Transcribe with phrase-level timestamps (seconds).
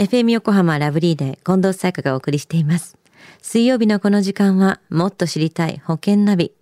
[0.00, 2.96] FM 横浜ラブリーで近藤沙耶香がお送りしています。
[3.42, 6.52] 水曜日のこの時間は、もっと知りたい保険ナビ。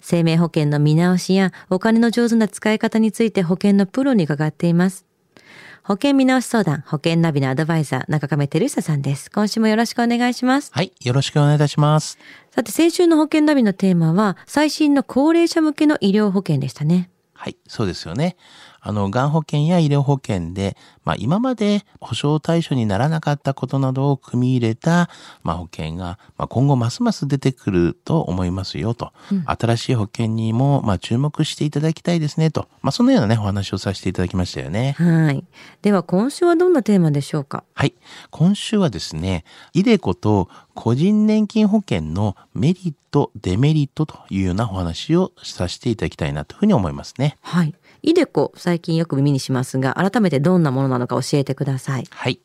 [0.00, 5.06] 生命保険の見直しやお金の上手な使い方について保険のプロに伺っています。
[5.84, 9.30] 保険見直し相談、保険ナビのアドバイザー、中亀照久さんです。
[9.30, 10.72] 今週もよろしくお願いします。
[10.74, 10.92] はい。
[11.00, 12.18] よろしくお願いいたします。
[12.50, 17.08] さて、先週の保険ナビのテーマは、最新の高齢者向けの医療保険でしたね。
[17.34, 17.56] はい。
[17.68, 18.36] そうですよね。
[18.80, 25.10] あの、がん保険や医療保険で、まあ今まで保証対象にならなかったことなどを組み入れた、
[25.42, 29.12] まあ保険が、まあ今後ますます出てくると思いますよと。
[29.46, 32.68] 新しい保険にも、まあ注目していただきたいですねと。
[32.82, 34.96] まあそのようなね、お話をさせていただきましたよね。
[34.98, 35.44] はい。
[35.82, 37.64] では、今週はどんなテーマでしょうか？
[37.74, 37.94] はい。
[38.30, 47.36] 今週はですね、イデコと個人年金保険のメリット、デメリットというようなお話をさせていただきたいなというふうに思いますね。
[47.42, 47.74] はい。
[48.02, 52.04] イデコ、最近よく耳にしますが、改めてどんなものなのか教えてください。
[52.10, 52.40] はい。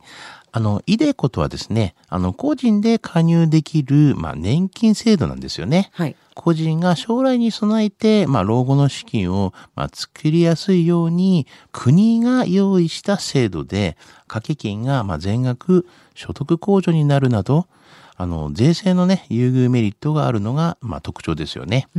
[0.52, 5.90] あの、イデコとはですね、あの、個人で加入できる、まあ、年金制度なんですよね。
[5.92, 6.16] はい。
[6.34, 17.68] 個人が将来に備えて、まあ、老後の資金を、まあ、作りやすいように、国が用意した制度で、掛け金が、まあ、全額所得控除になるなど、
[18.16, 21.90] あの、税制のね、優遇メリットがあるのが、まあ、特徴ですよね。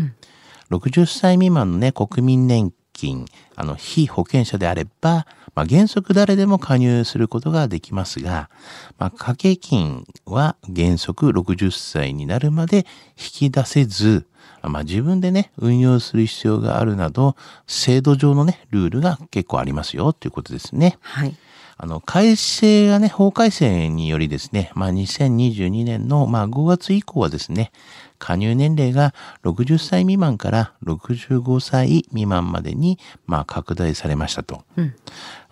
[0.70, 8.50] 60歳未満のね、国民年金、あの、非保険者であれば、まあ、原則誰でも加入することができますが、
[8.98, 14.26] まあ、掛け金は原則60歳になるまで引き出せず、
[14.62, 20.98] まあ、自分でね、運用する必要があるなど、制度上のね、ルールが結構ありますよ、ということですね。
[21.00, 21.36] はい。
[21.78, 27.70] あの、改正がね、法改正によりですね、まあ、2022年の、まあ、5月以降はですね、
[28.18, 34.64] 加入年齢が60歳未満から65歳未満までに、まあ、拡大されましたと。
[34.76, 34.94] うん。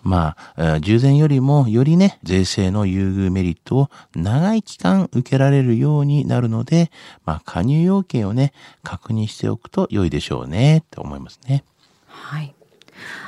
[0.01, 6.91] まあ、えー従前よりもよりね、税制の優遇メリットを長い期間受けられるようになるので、
[7.25, 8.51] まあ、加入要件をね、
[8.83, 11.63] 確認しておくと良いでしょうね、と思いますね。
[12.07, 12.55] はい。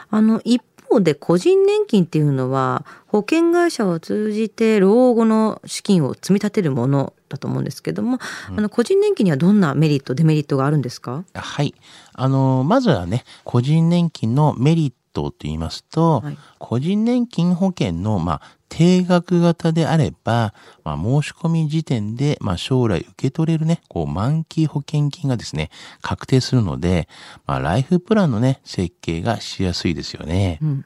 [0.09, 8.19] あの、一方で個人年金っていうのは、保険会社を通じて老後の資金を積み立てるものだと思うんですけども、
[8.55, 11.23] あの、個人年金にはどんなメリット、デメリットがあるんですか？
[11.33, 11.73] はい。
[12.13, 25.69] あの、まずはね、個人年金のメリットと言いますと、はい個人年金保険の、まあ、定額型であれば、まあ、申し込み時点で、まあ、将来受け取れるね、こう、満期保険金がですね、
[26.01, 27.07] 確定するので、
[27.45, 30.59] まあ、ライフプランのね、設計がしやすいですよね。
[30.61, 30.85] うん。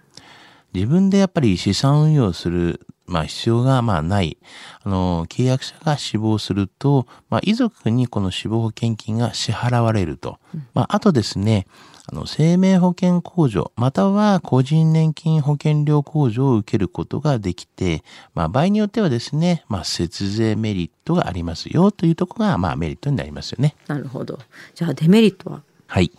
[0.73, 4.37] 自分でやっぱり資産運用する、まあ必要がまあない。
[4.83, 10.39] あの、契約者が死亡すると、まあ遺族にこの死亡保険金が支払われると。
[10.73, 11.67] まああとですね、
[12.07, 18.03] あの、生命保険控除、または個人年金保険料控除を受けることができて、
[18.33, 23.75] まあ場合によってはですね、まあ節税メリットがありますよというところが、まあメリットになりますよね。
[23.87, 24.39] なるほど。
[24.73, 25.61] じゃあ、デメリットは？
[25.87, 26.11] はい。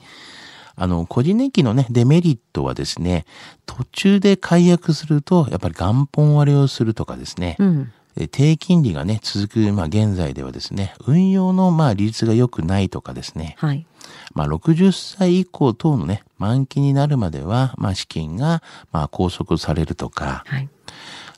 [0.75, 3.25] あの、個人年金のね、デメリットはですね、
[3.66, 7.93] 途中で解約すると、やっぱり元本割れをするとかですね、うん。
[8.16, 13.87] で低金利がね、続く、まあ現在ではですね、運用のまあ利率が良くないとかですね、はい。
[14.34, 18.62] まあ60歳以降等のね、満期になるまでは、まあ資金が
[18.93, 20.69] まあ拘束されるとか、はい。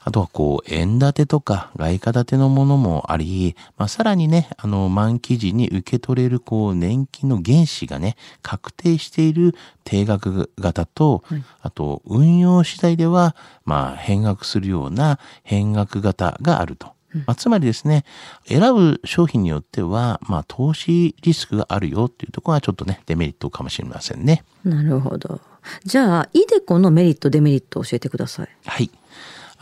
[0.06, 9.54] あとはこう、円建てとか外貨建てのものもあり、まあさらにね、あの、満期時に受け取れるこう、年金の原資がね、確定している
[9.84, 16.92] 定額型と、はいあと、運用次第では、まあ、変額するような変額型があると。
[17.14, 18.04] まあ、つまりですね、
[18.46, 24.44] 選ぶ商品によっては、まあ、投資リスクがあるよっていうところはちょっとね、デメリットかもしれませんね。
[24.64, 25.40] なるほど。
[25.84, 28.48] じゃあ、イデコのメリット、デメリットを教えてください。
[28.66, 28.90] はい。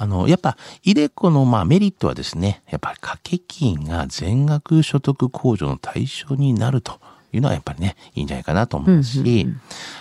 [0.03, 6.99] あの、やっぱ、イデコの、まあ、メリットはですね、やっぱり掛け金が全額所得控除の対象になると
[7.33, 9.47] いうのはやっぱりね、いいんじゃないかなと思いますし、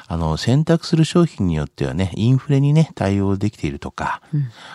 [0.08, 4.24] あの、選択する商品によってはね、インフレにね、対応できているとか、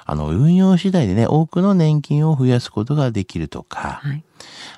[0.04, 4.22] あの、運用次第でね、多くの年金を増やすことができるとか、はい。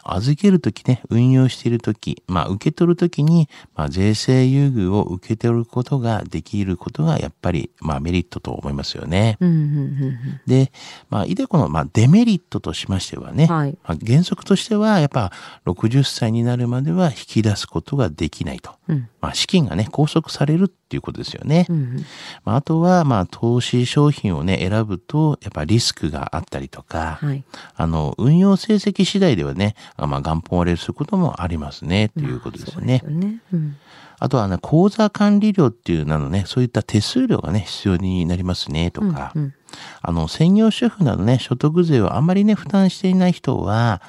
[0.05, 9.37] 預けるときね、運用しているとき、まあ、受け取るときに、まあ、税制優遇を受け取ることができることが、やっぱり、まあ、メリットと思いますよね。
[9.41, 10.73] うんうんうんで、
[11.11, 15.33] まあ、イデコの、まあ、デメリットとしましてはね、はいまあ原則としては、やっぱ、
[15.67, 18.73] 60歳になるまでは引き出すことができないと。
[18.89, 19.09] うん。
[19.21, 21.67] まあ、資金がね、拘束されるっていうことですよね。
[21.69, 22.05] うんうん。
[22.45, 27.45] まあ、あとは、まあ、投資商品をね、選ぶと、やっぱリスクがあったりとか、はい。
[27.77, 33.03] あの、運用成績次第ではね、あまあ、元本割れすることもありますね、ということですよね。
[33.07, 33.41] ね。
[33.53, 33.77] うん。
[34.21, 39.55] あとはね、口座管理料っていうなのね、そういった手数料がね、必要になりますね、とか、うんうん
[40.01, 44.01] あの、専業主婦などね、所得税をあまりね、負担していない人は、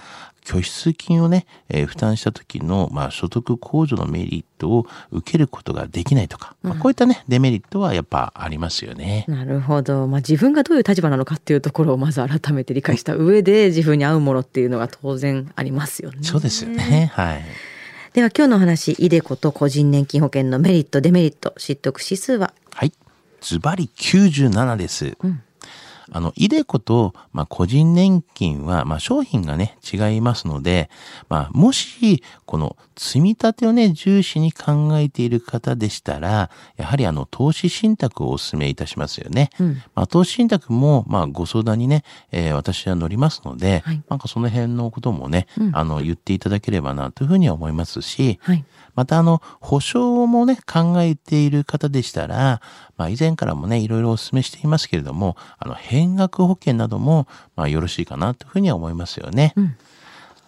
[0.50, 9.26] 拠出金をね、えー、負担した時の、まあ、所得控除のメリットを受けることができないとか、まあ、こういったね、デメリットはやっぱありますよね。
[9.28, 10.08] なるほど。
[10.08, 16.18] まあ、自分がどういう立場なのかっていうところをまず改めて理解した上で、自分に合うものっていうのが当然ありますよね。
[16.24, 17.12] そうですよね。
[17.14, 17.44] はい。
[18.14, 22.56] では今日の話、イデコと個人年金保険のメリット、デメリット、知得指数は？
[22.72, 22.94] はい。
[23.42, 25.16] ズバリ97です。
[25.24, 25.44] うん
[26.12, 30.90] あの、イデコと、まあ、個人年金は、まあ、商品がね、違いますので、
[31.30, 39.50] まあ、もし、この積み立てをね、重視に考えている方でしたら、やはりあの、投資信託をお勧めいたしますよね。
[39.60, 48.66] うん、まあ、投資信託も、まあ、ご相談にね、えー、私は乗りますので、はい、なんかその辺のこともね、うん、あの、言っていただければな、というふうには思いますし、はい
[49.00, 52.62] またあの、保証もね、考えている方でしたら、
[52.98, 57.26] まあ以前からもね、いろいろお勧めしていますけれども、あの、変額保険なども、
[57.56, 59.54] まあよろしいかなというふうには思いますよね。
[59.56, 59.78] うん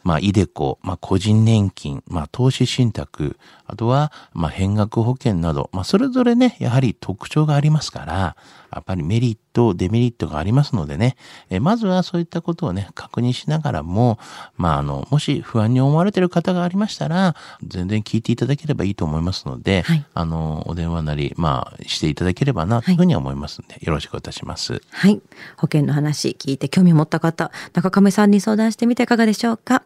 [0.04, 3.38] まあ、イデコ、まあ、個人年金、まあ、投資信託、
[3.68, 8.36] あとは、まあ、変額保険など、まあ、それぞれね、やはり特徴がありますから、
[8.74, 11.16] やっぱりメリット、デメリットがありますのでね、
[11.50, 14.20] えまずはそういったことをね、確認しながらも、
[14.58, 24.82] まあ、あの、もし不安に思われている方がありましたら、全然聞いていただければいいと思いますので、はい、あの、お電話なり、まあ、していただければな、というふうには思いますので、はい、よろしくお願いします。
[24.90, 25.22] はい。
[25.58, 29.84] 保険の話聞いて興味を持った方、中亀さんに相談してみていかがでしょうか？